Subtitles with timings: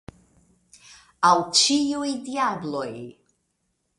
[1.31, 2.89] Al ĉiuj diabloj!